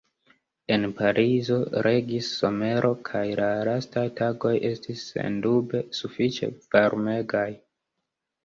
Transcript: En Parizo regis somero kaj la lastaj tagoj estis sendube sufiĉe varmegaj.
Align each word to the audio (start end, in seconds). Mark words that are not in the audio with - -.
En 0.75 0.85
Parizo 1.01 1.57
regis 1.87 2.29
somero 2.39 2.91
kaj 3.11 3.23
la 3.41 3.49
lastaj 3.69 4.07
tagoj 4.21 4.55
estis 4.71 5.05
sendube 5.11 5.83
sufiĉe 6.01 6.51
varmegaj. 6.65 7.49